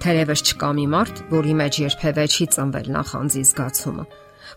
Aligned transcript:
Թերևս 0.00 0.40
չկա 0.48 0.68
մի 0.78 0.84
մարդ, 0.94 1.18
որի 1.28 1.54
մեջ 1.58 1.78
երբևէ 1.82 2.22
չի 2.32 2.44
ծնվել 2.54 2.86
նախանձի 2.94 3.40
զգացումը։ 3.50 4.04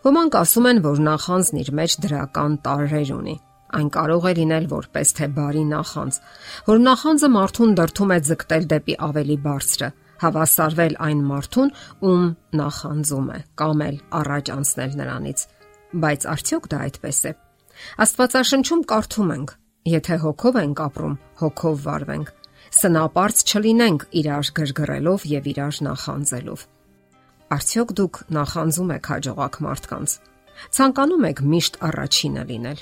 Ոմանք 0.03 0.35
ասում 0.39 0.67
են, 0.69 0.77
որ 0.85 0.99
նախանձն 1.03 1.57
իր 1.63 1.71
մեջ 1.79 1.95
դրական 2.05 2.53
տարրեր 2.63 3.09
ունի։ 3.15 3.33
Այն 3.73 3.89
կարող 3.97 4.27
է 4.29 4.33
լինել 4.37 4.67
որպես 4.71 5.11
թե 5.17 5.27
բարի 5.35 5.63
նախանձ, 5.73 6.19
որ 6.69 6.79
նախանձը 6.87 7.29
մարդուն 7.33 7.75
դրթում 7.79 8.13
է 8.13 8.19
ձգտել 8.29 8.67
դեպի 8.71 8.95
ավելի 9.07 9.37
բարձրը, 9.43 9.89
հավասարվել 10.23 10.95
այն 11.07 11.25
մարդուն, 11.33 11.73
ում 12.07 12.23
նախանձում 12.63 13.27
է, 13.33 13.39
կամ 13.59 13.83
էլ 13.87 13.97
առաջ 14.23 14.53
անցնել 14.53 14.95
նրանից։ 15.01 15.43
Բայց 16.03 16.29
արդյոք 16.37 16.71
դա 16.71 16.79
այդպես 16.87 17.19
է։ 17.27 17.33
Աստվածաշնչում 18.07 18.87
կարդում 18.93 19.35
ենք. 19.35 19.57
Եթե 19.91 20.21
հոգով 20.23 20.61
ենք 20.63 20.85
ապրում, 20.87 21.19
հոգով 21.43 21.83
վարվենք 21.83 22.33
սնապարծ 22.73 23.43
չլինենք 23.49 24.05
իրար 24.19 24.49
գրգռելով 24.57 25.25
եւ 25.29 25.49
իրար 25.53 25.79
նախանձելով։ 25.87 26.63
Արդյոք 27.53 27.91
դուք 27.99 28.19
նախանձում 28.37 28.93
եք 28.97 29.09
հաջողակ 29.13 29.59
մարդկանց։ 29.65 30.15
Ցանկանում 30.73 31.27
եք 31.29 31.41
միշտ 31.53 31.77
առաջինը 31.89 32.43
լինել։ 32.49 32.79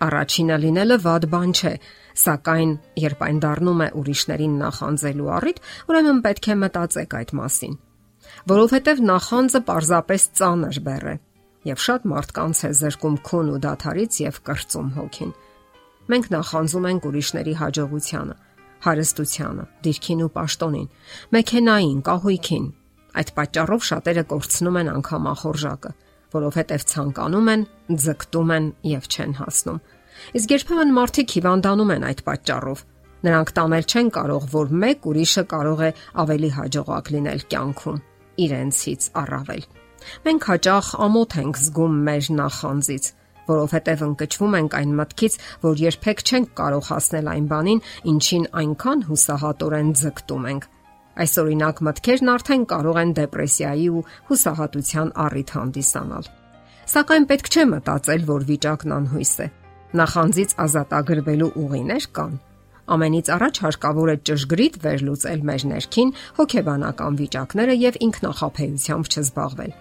Առաջինը 0.00 0.56
լինելը 0.64 0.96
վատ 1.04 1.24
բան 1.32 1.50
չէ, 1.56 1.72
սակայն 2.20 2.70
երբ 3.00 3.24
այն 3.26 3.40
դառնում 3.44 3.80
է 3.84 3.88
ուրիշներին 4.00 4.54
նախանձելու 4.60 5.32
առիթ, 5.36 5.58
ուրեմն 5.90 6.20
պետք 6.24 6.46
է 6.50 6.56
մտածեք 6.60 7.16
այդ 7.20 7.34
մասին։ 7.40 7.74
Որովհետև 8.50 9.02
նախանձը 9.10 9.60
պարզապես 9.70 10.22
ծանր 10.40 10.80
բեռ 10.86 11.06
է 11.10 11.16
եւ 11.68 11.82
շատ 11.84 12.06
մարդկանց 12.10 12.60
է 12.64 12.70
զրկում 12.80 13.16
քուն 13.28 13.50
ու 13.52 13.60
դաթարից 13.64 14.20
եւ 14.24 14.38
կրծում 14.48 14.88
հոգին։ 14.96 15.32
Մենք 16.10 16.30
նախանձում 16.34 16.86
ենք 16.90 17.08
ուրիշների 17.10 17.54
հաջողությանը, 17.60 18.36
հարստությանը, 18.84 19.64
դիրքին 19.84 20.20
ու 20.24 20.30
պաշտոնին, 20.36 20.88
մեքենային, 21.36 21.98
կահույքին։ 22.10 22.66
Այդ 23.20 23.32
պատճառով 23.36 23.86
շատերը 23.90 24.24
կորցնում 24.30 24.78
են 24.80 24.90
անգամ 24.90 25.26
ախորժակը, 25.30 25.90
որովհետև 26.30 26.84
ցանկանում 26.90 27.50
են, 27.54 27.64
ձգտում 28.04 28.52
են 28.56 28.66
եւ 28.90 29.08
չեն 29.10 29.34
հասնում։ 29.40 29.80
Իսկ 30.40 30.54
երբեմն 30.54 30.94
մարդիկ 31.00 31.34
հիվանդանում 31.36 31.92
են 31.96 32.06
այդ 32.10 32.20
պատճառով։ 32.30 32.84
Նրանք 33.20 33.50
տանել 33.56 33.84
չեն 33.90 34.08
կարող, 34.16 34.44
որ 34.54 34.70
մեկ 34.80 35.08
ուրիշը 35.10 35.44
կարող 35.50 35.80
է 35.80 35.90
ավելի 36.24 36.50
հաջողակ 36.56 37.10
լինել 37.14 37.42
կյանքում 37.50 37.98
իրենցից 38.40 39.08
առավել։ 39.20 39.64
Մենք 40.24 40.46
հաճախ 40.50 40.86
ամոթ 41.04 41.36
ենք 41.40 41.60
զգում 41.60 41.96
մեր 42.06 42.28
նախանձից, 42.40 43.04
որովհետև 43.50 44.04
ընկճվում 44.06 44.56
ենք 44.60 44.76
այն 44.80 44.92
մտքից, 45.00 45.38
որ 45.64 45.80
երբեք 45.84 46.22
չենք 46.30 46.52
կարող 46.60 46.84
հասնել 46.90 47.30
այն 47.34 47.46
բանին, 47.50 47.80
ինչին 48.14 48.44
այնքան 48.60 49.06
հուսահատորեն 49.10 49.90
ձգտում 50.00 50.44
ենք։ 50.50 50.68
Այս 51.20 51.32
օրինակ 51.42 51.80
մտքերն 51.90 52.30
արդեն 52.32 52.66
կարող 52.70 53.00
են 53.00 53.10
դեպրեսիայի 53.18 53.88
ու 53.90 54.04
հուսահատության 54.30 55.08
առիթ 55.24 55.50
հանդիսանալ։ 55.58 56.30
Սակայն 56.90 57.26
պետք 57.30 57.50
չէ 57.50 57.64
մտածել, 57.70 58.22
որ 58.30 58.46
վիճակն 58.50 58.94
անհույս 59.00 59.34
է։ 59.40 59.48
Նախանձից 60.00 60.54
ազատագրվելու 60.64 61.50
ուղիներ 61.60 62.06
կան։ 62.16 62.32
Ամենից 62.90 63.28
առաջ 63.30 63.60
հարկավոր 63.64 64.10
է 64.10 64.16
ճշգրիտ 64.30 64.78
վերլուծել 64.82 65.44
մեր 65.50 65.64
ներքին 65.70 66.10
հոգեբանական 66.40 67.18
վիճակները 67.20 67.76
եւ 67.84 67.98
ինքնախապեյությամբ 68.06 69.10
չզբաղվել 69.14 69.72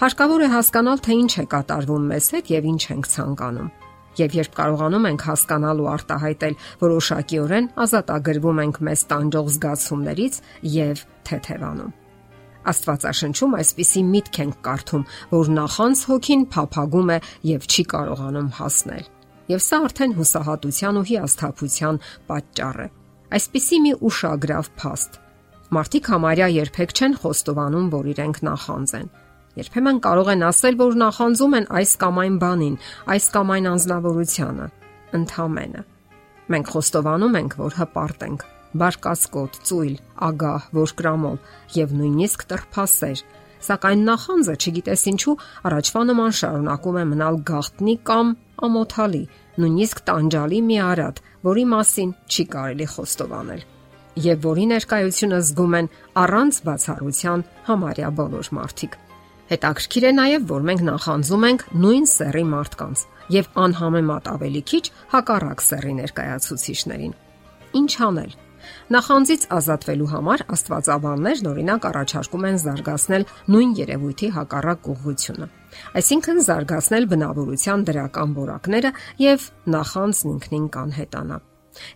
Հարկավոր 0.00 0.44
է 0.44 0.48
հասկանալ, 0.54 1.02
թե 1.04 1.16
ինչ 1.24 1.32
է 1.40 1.44
կատարվում 1.54 2.06
մեզ 2.10 2.28
հետ 2.34 2.52
եւ 2.54 2.68
ինչ 2.74 2.82
ենք 2.94 3.10
ցանկանում։ 3.14 3.72
Եվ 4.14 4.34
երբ 4.38 4.52
կարողանում 4.54 5.06
ենք 5.10 5.22
հասկանալ 5.26 5.80
ու 5.82 5.88
արտահայտել 5.90 6.54
որոշակիորեն, 6.84 7.66
ազատագրվում 7.84 8.60
ենք 8.64 8.76
մեզ 8.86 9.00
տանջող 9.10 9.48
զգացումներից 9.54 10.36
եւ 10.74 11.02
թեթևանում։ 11.26 11.94
Աստվածաշնչում 12.64 13.56
այսպիսի 13.58 14.02
միտք 14.14 14.38
ենք 14.44 14.60
կարդում, 14.64 15.02
որ 15.34 15.50
նախանց 15.58 16.04
հոգին 16.10 16.44
փափագում 16.54 17.10
է 17.14 17.18
եւ 17.50 17.66
չի 17.74 17.84
կարողանում 17.94 18.48
հասնել։ 18.60 19.10
Եվ 19.52 19.60
սա 19.64 19.80
արդեն 19.84 20.14
հուսահատության 20.20 21.00
ու 21.00 21.04
հիասթափության 21.10 22.00
պատճառ 22.30 22.78
է։ 22.80 22.88
Այսպիսի 23.34 23.78
մի 23.84 23.92
ուշագրավ 24.08 24.70
փաստ։ 24.80 25.20
Մարդիկ 25.74 26.08
համարյա 26.14 26.48
երբեք 26.54 26.94
չեն 26.94 27.18
խոստովանում, 27.20 27.86
որ 27.98 28.10
իրենք 28.14 28.40
նախանձ 28.48 28.96
են 29.00 29.08
Երբեմն 29.54 29.98
կարող 30.02 30.28
են 30.32 30.40
ասել, 30.48 30.76
որ 30.80 30.96
նախանձում 30.98 31.52
են 31.58 31.66
այս 31.78 31.90
կամ 32.02 32.16
այն 32.24 32.36
բանին, 32.42 32.76
այս 33.14 33.26
կամ 33.34 33.50
այն 33.54 33.66
անznավորությանը, 33.70 34.64
ընդհանմենը։ 35.18 35.82
Մենք 36.54 36.72
խոստովանում 36.74 37.36
ենք, 37.38 37.54
որ 37.60 37.76
հպարտ 37.78 38.24
ենք, 38.26 38.42
բարկասկոտ, 38.82 39.58
ծույլ, 39.68 39.94
ագահ, 40.28 40.66
ворկրամոլ 40.74 41.38
եւ 41.78 41.94
նույնիսկ 42.00 42.42
տրփասեր, 42.50 43.22
սակայն 43.64 44.02
նախանձը, 44.10 44.56
չգիտես 44.58 45.06
ինչու, 45.14 45.36
առաջվա 45.70 46.02
նման 46.10 46.34
շարունակում 46.40 46.98
է 46.98 47.04
մնալ 47.14 47.38
գաղտնի 47.54 47.94
կամ 48.10 48.34
ամոթալի, 48.68 49.22
նույնիսկ 49.62 50.02
տանջալի 50.10 50.60
մի 50.66 50.80
արատ, 50.90 51.22
որի 51.46 51.64
մասին 51.74 52.10
չի 52.26 52.44
կարելի 52.58 52.90
խոստովանել 52.96 53.64
եւ 54.14 54.44
որի 54.46 54.66
ներկայությունը 54.70 55.38
զգում 55.42 55.72
են 55.78 55.88
առանց 56.22 56.58
բացառության 56.68 57.40
համարյա 57.66 58.10
բոլոր 58.20 58.50
մարդիկ։ 58.58 58.92
Հետաքրքիր 59.44 60.04
է 60.08 60.12
նաև, 60.16 60.44
որ 60.48 60.62
մենք 60.68 60.82
նախանձում 60.88 61.42
ենք 61.48 61.64
նույն 61.82 62.06
սեռի 62.08 62.44
մարդկանց 62.48 63.02
եւ 63.34 63.50
անհամեմատ 63.64 64.30
ավելի 64.32 64.62
քիչ 64.70 64.84
հակառակ 65.12 65.64
սեռի 65.64 65.92
ներկայացուցիչներին։ 66.00 67.12
Ինչ 67.80 67.92
անել։ 68.08 68.32
Նախանձից 68.94 69.46
ազատվելու 69.58 70.08
համար 70.14 70.44
Աստվածաբաններն 70.54 71.48
օրինակ 71.52 71.88
առաջարկում 71.90 72.46
են 72.48 72.58
զարգացնել 72.64 73.26
նույն 73.52 73.74
երևույթի 73.84 74.28
հակառակ 74.40 74.88
ուղղությունը։ 74.94 75.48
Այսինքն 76.00 76.44
զարգացնել 76.48 77.08
բնավորության 77.12 77.88
դրական 77.92 78.36
որակները 78.40 78.92
եւ 79.28 79.48
նախանձն 79.76 80.34
ինքնին 80.34 80.68
կանհետանա։ 80.78 81.40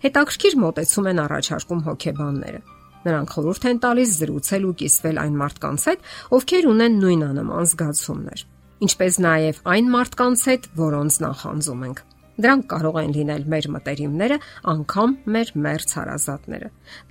Հետաքրքիր 0.04 0.58
մտածում 0.68 1.08
են 1.14 1.22
առաջարկում 1.24 1.86
հոգեբանները 1.88 2.60
Նրանք 3.08 3.32
խորհուրդ 3.38 3.66
են 3.68 3.78
տալիս 3.84 4.12
զրուցել 4.18 4.68
ու 4.68 4.74
կիսվել 4.82 5.18
այն 5.22 5.36
մարդկանց 5.40 5.84
հետ, 5.88 6.06
ովքեր 6.38 6.68
ունեն 6.68 7.00
նույնանման 7.02 7.68
զգացումներ, 7.72 8.44
ինչպես 8.84 9.18
նաև 9.24 9.60
այն 9.72 9.90
մարդկանց 9.94 10.44
հետ, 10.48 10.68
որոնց 10.82 11.18
նախանձում 11.24 11.84
ենք։ 11.88 12.02
Դրանք 12.38 12.66
կարող 12.70 12.96
են 13.00 13.14
լինել 13.16 13.46
մեր 13.50 13.66
մտերիմները, 13.74 14.36
անգամ 14.70 15.14
մեր 15.34 15.48
մերց 15.64 15.94
հարազատները։ 15.98 16.68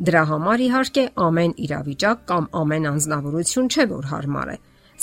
Դրա 0.08 0.22
համար 0.30 0.64
իհարկե 0.68 1.04
ամեն 1.26 1.56
իրավիճակ 1.68 2.22
կամ 2.32 2.48
ամեն 2.62 2.88
անznավորություն 2.94 3.68
չէ, 3.68 3.86
որ 3.92 4.08
հարմար 4.14 4.54
է, 4.54 4.58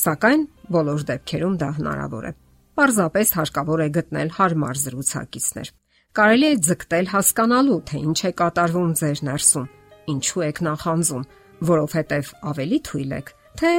սակայն 0.05 0.49
բոլոր 0.79 1.07
դեպքերում 1.13 1.61
դա 1.61 1.71
հնարավոր 1.77 2.25
է։ 2.25 2.35
Պարզապես 2.75 3.37
հարկավոր 3.37 3.85
է 3.85 3.89
գտնել 4.01 4.35
հարմար 4.41 4.83
զրուցակիցներ։ 4.85 5.69
Կարելի 6.15 6.49
է 6.49 6.59
ձգտել 6.65 7.09
հասկանալու, 7.13 7.81
թե 7.91 8.05
ինչ 8.09 8.21
է 8.25 8.31
կատարվում 8.41 8.93
ձեր 9.03 9.27
ներսում 9.29 9.69
Ինչու 10.13 10.45
եք 10.45 10.61
նախանձում, 10.69 11.25
որովհետև 11.71 12.31
ավելի 12.51 12.79
թույլ 12.89 13.13
եք, 13.19 13.33
թե 13.61 13.73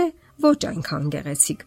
ոչ 0.45 0.59
այնքան 0.71 1.09
գեղեցիկ։ 1.15 1.65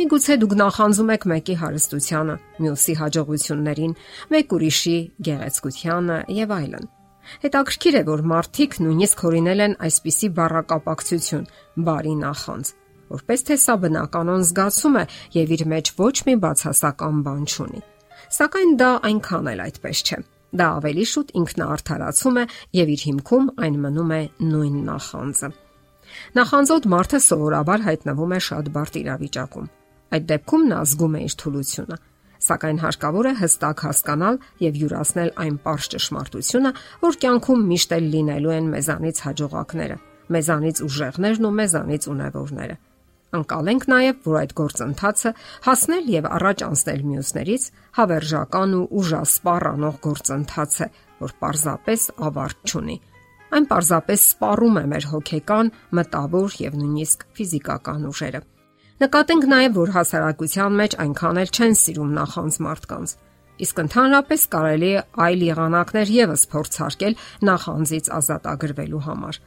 Միգուցե 0.00 0.36
դուք 0.40 0.54
նախանձում 0.60 1.10
եք 1.14 1.24
մեկի 1.30 1.54
հարստությանը, 1.60 2.36
մյուսի 2.64 2.94
հաջողություններին, 3.00 3.92
մեկ 4.32 4.54
ուրիշի 4.56 4.96
գեղեցկությանը 5.28 6.16
եւ 6.40 6.54
այլն։ 6.56 6.88
Հետաքրքիր 7.44 7.98
է, 8.00 8.02
որ 8.08 8.22
մարդիկ 8.30 8.76
նույնիսկ 8.80 9.22
հորինել 9.26 9.62
են 9.66 9.76
այսպիսի 9.86 10.28
բառակապակցություն՝ 10.40 11.44
բարի 11.90 12.14
նախանձ, 12.24 12.72
որպես 13.12 13.46
թե 13.50 13.56
սա 13.60 13.76
բնականon 13.84 14.44
զգացում 14.48 14.98
է 15.00 15.04
եւ 15.36 15.54
իր 15.60 15.64
մեջ 15.74 15.92
ոչ 16.00 16.16
մի 16.30 16.34
բացասական 16.48 17.22
բան 17.28 17.42
չունի։ 17.50 17.80
Սակայն 18.40 18.76
դա 18.80 18.90
այնքան 19.10 19.50
էլ 19.52 19.64
այդպես 19.68 20.04
չէ։ 20.08 20.18
Դա 20.50 20.66
ավելի 20.80 21.04
շուտ 21.10 21.28
ինքնաարթարացում 21.40 22.38
է 22.40 22.44
եւ 22.80 22.88
իր 22.94 23.02
հիմքում 23.06 23.50
այն 23.66 23.76
մնում 23.84 24.14
է 24.16 24.22
նույն 24.50 24.78
նախանձը։ 24.90 25.50
Նախանձոտ 26.40 26.88
մարդը 26.90 27.20
սովորաբար 27.26 27.84
հայտնվում 27.86 28.34
է 28.34 28.40
շատ 28.50 28.70
բարդ 28.74 28.98
իրավիճակում։ 29.00 29.68
Այդ 30.10 30.24
դեպքում 30.30 30.64
նա 30.70 30.80
զգում 30.90 31.14
է 31.14 31.20
իր 31.26 31.34
թուլությունը, 31.40 31.96
սակայն 32.50 32.78
հարկավոր 32.82 33.26
է 33.30 33.32
հստակ 33.40 33.82
հասկանալ 33.86 34.38
եւ 34.64 34.78
յուրացնել 34.80 35.30
այն 35.44 35.56
པարզ 35.60 35.88
ճշմարտությունը, 35.94 36.70
որ 37.06 37.18
կյանքում 37.22 37.66
միշտ 37.70 37.94
էլ 38.00 38.06
լինելու 38.14 38.54
են 38.58 38.70
մեզանից 38.74 39.22
հաջողակները, 39.30 39.98
մեզանից 40.34 40.82
ուժեղներն 40.90 41.46
ու 41.46 41.56
մեզանից 41.60 42.08
ունևորները։ 42.10 42.76
Անկալենք 43.30 43.84
նաև, 43.90 44.16
որ 44.26 44.36
այդ 44.40 44.52
գործընթացը 44.58 45.30
հասնել 45.66 46.08
եւ 46.10 46.28
առաջ 46.36 46.62
անցնել 46.66 47.02
մյուսներից 47.10 47.66
հավերժական 47.98 48.72
ու 48.78 48.86
ուժասպառ 49.00 49.66
անող 49.70 50.00
գործընթաց 50.06 50.74
է, 50.80 50.88
որ 51.20 51.34
պարզապես 51.44 52.06
ավարտ 52.30 52.72
չունի։ 52.72 52.96
Այն 53.50 53.68
պարզապես 53.70 54.24
սպառում 54.30 54.80
է 54.80 54.84
մեր 54.90 55.06
հոգեկան, 55.10 55.70
մտավոր 56.00 56.56
եւ 56.64 56.74
նույնիսկ 56.80 57.24
ֆիզիկական 57.38 58.08
ուժերը։ 58.10 58.42
Նկատենք 59.00 59.46
նաև, 59.50 59.78
որ 59.80 59.94
հասարակության 59.94 60.76
մեջ 60.80 60.98
այնքան 61.04 61.40
էլ 61.40 61.54
չեն 61.54 61.78
սիրում 61.80 62.10
նախանձ 62.20 62.58
մարդկանց։ 62.66 63.14
Իսկ 63.60 63.80
ընդհանրապես 63.84 64.44
կարելի 64.54 64.90
է 64.90 65.00
այլ 65.24 65.46
եղանակներ 65.50 66.12
եւս 66.16 66.44
փորձարկել 66.54 67.16
նախանձից 67.50 68.12
ազատ 68.20 68.46
ագրվելու 68.54 69.02
համար 69.06 69.40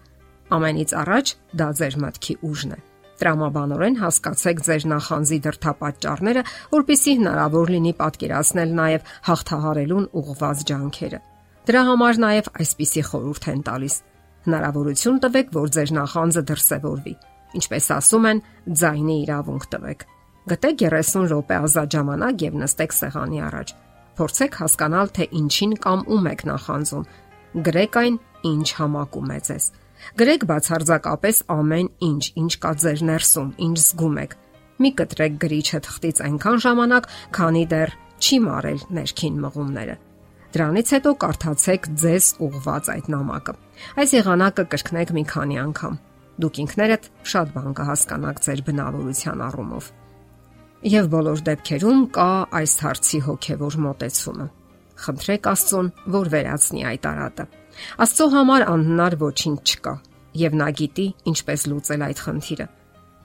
Ամենից 0.53 0.91
առաջ 1.01 1.35
դա 1.59 1.69
ձեր 1.79 1.95
մտքի 2.03 2.35
ուժն 2.45 2.75
է։ 2.75 2.92
Տրամաբանորեն 3.21 3.99
հասկացեք 4.01 4.63
ձեր 4.67 4.85
նախանձի 4.93 5.37
դրթապաճառները, 5.45 6.43
որpիսի 6.73 7.13
հնարավոր 7.19 7.71
լինի 7.73 7.93
պատկերացնել 7.99 8.73
նաև 8.79 9.11
հաղթահարելուն 9.27 10.07
ուղղված 10.23 10.63
ջանքերը։ 10.73 11.19
Դրա 11.63 11.83
համար 11.89 12.17
նաև 12.23 12.49
այսպիսի 12.63 13.03
խորհուրդ 13.09 13.45
են 13.53 13.61
տալիս. 13.69 13.95
հնարավորություն 14.43 15.19
տվեք, 15.23 15.53
որ 15.55 15.67
ձեր 15.73 15.91
նախանձը 15.97 16.41
դրսևորվի։ 16.49 17.13
Ինչպես 17.53 17.85
ասում 17.95 18.25
են, 18.33 18.41
ձայնի 18.81 19.15
իրավունք 19.23 19.67
տվեք։ 19.73 20.03
Գտեք 20.51 20.81
30 20.83 21.27
րոպե 21.31 21.55
ազատ 21.63 21.95
ժամանակ 21.95 22.43
եւ 22.43 22.57
նստեք 22.63 22.95
սեղանի 22.97 23.39
առաջ։ 23.47 23.73
Փորձեք 24.19 24.57
հասկանալ, 24.59 25.13
թե 25.15 25.27
ինչին 25.39 25.73
կամ 25.85 26.03
ում 26.13 26.27
եք 26.33 26.43
նախանձում։ 26.51 27.07
Գրեք 27.63 27.97
այն, 28.03 28.19
ինչ 28.51 28.67
համակում 28.83 29.31
է 29.33 29.39
ձեզ։ 29.47 29.65
Գրեք 30.19 30.45
բացարձակապես 30.49 31.41
ամեն 31.53 31.89
ինչ, 32.07 32.23
ինչ 32.43 32.53
կա 32.63 32.71
ձեր 32.83 33.03
ներսում, 33.09 33.49
ինչ 33.67 33.77
զգում 33.83 34.17
եք։ 34.23 34.35
Մի 34.83 34.89
կտրեք 34.99 35.35
գրիչը 35.43 35.79
թղթից 35.87 36.23
այնքան 36.27 36.63
ժամանակ, 36.63 37.07
քանի 37.37 37.63
դեռ 37.73 37.93
չի 38.23 38.37
մարել 38.43 38.81
ներքին 38.97 39.37
մղումները։ 39.43 39.95
Դրանից 40.53 40.89
հետո 40.93 41.11
կարդացեք 41.23 41.87
ձեզ 42.03 42.25
ուղված 42.45 42.89
այդ 42.93 43.07
նամակը։ 43.13 43.53
Այս 44.03 44.11
եղանակը 44.13 44.65
կրկնեք 44.73 45.13
մի 45.17 45.23
քանի 45.33 45.57
անգամ։ 45.63 45.95
Դուք 46.43 46.59
ինքներդ 46.63 47.09
շատ 47.33 47.53
բան 47.53 47.73
կհասկանաք 47.79 48.41
ձեր 48.45 48.61
բնավորության 48.69 49.43
առումով։ 49.47 49.89
Եվ 50.93 51.09
բոլոր 51.13 51.41
դեպքերում 51.47 51.99
կա 52.17 52.29
այս 52.59 52.73
հարցի 52.83 53.19
հոգևոր 53.27 53.77
մոտեցումը։ 53.87 54.47
Խնդրեք 55.03 55.49
Աստծուն, 55.53 55.91
որ 56.13 56.31
վերացնի 56.33 56.81
այդ 56.89 57.07
արատը։ 57.13 57.45
Աստծո 58.03 58.27
համար 58.33 58.65
անհնար 58.73 59.15
ոչինչ 59.23 59.59
չկա, 59.73 59.93
եւ 60.43 60.57
նա 60.59 60.69
գիտի 60.79 61.05
ինչպես 61.31 61.65
լուծել 61.71 62.05
այդ 62.07 62.23
խնդիրը։ 62.27 62.67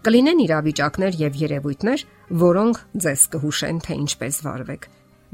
Կլինեն 0.09 0.43
իրավիճակներ 0.45 1.19
եւ 1.23 1.39
երևույթներ, 1.43 2.05
որոնք 2.43 2.83
ձեզ 3.05 3.23
կհուշեն, 3.35 3.81
թե 3.85 3.97
ինչպես 4.09 4.41
վարվեք։ 4.47 4.89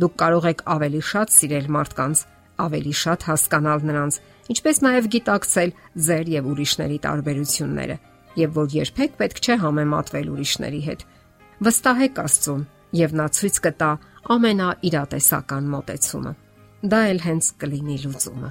Դուք 0.05 0.15
կարող 0.25 0.47
եք 0.51 0.63
ավելի 0.75 1.03
շատ 1.15 1.35
սիրել 1.35 1.67
մարդկանց, 1.75 2.23
ավելի 2.65 2.95
շատ 3.05 3.27
հասկանալ 3.29 3.85
նրանց, 3.91 4.19
ինչպես 4.55 4.81
նաև 4.85 5.11
գիտակցել 5.15 5.75
ձեր 6.09 6.31
եւ 6.35 6.49
ուրիշների 6.55 6.99
տարբերությունները, 7.05 7.97
եւ 8.41 8.57
որ 8.59 8.75
երբեք 8.75 9.19
պետք 9.21 9.43
չէ 9.45 9.57
համեմատվել 9.65 10.33
ուրիշների 10.35 10.83
հետ 10.89 11.05
Վստահեք 11.65 12.19
Աստծուն, 12.19 12.63
եւ 12.99 13.15
նա 13.15 13.27
ցույց 13.37 13.59
կտա 13.65 13.91
ամենաիրատեսական 14.35 15.71
մոտեցումը։ 15.75 16.33
Դա 16.91 17.01
էլ 17.15 17.21
հենց 17.25 17.51
կլինի 17.63 17.99
լուծումը։ 18.05 18.51